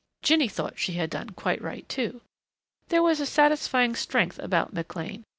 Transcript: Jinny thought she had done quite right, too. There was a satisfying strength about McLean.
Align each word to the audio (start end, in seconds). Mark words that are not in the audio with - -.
Jinny 0.23 0.47
thought 0.47 0.79
she 0.79 0.93
had 0.93 1.11
done 1.11 1.29
quite 1.29 1.61
right, 1.61 1.87
too. 1.87 2.21
There 2.87 3.03
was 3.03 3.19
a 3.19 3.25
satisfying 3.27 3.93
strength 3.93 4.39
about 4.39 4.73
McLean. 4.73 5.25